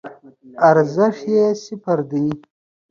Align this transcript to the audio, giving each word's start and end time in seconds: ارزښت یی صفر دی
ارزښت 0.69 1.23
یی 1.33 1.41
صفر 1.65 1.99
دی 2.09 2.25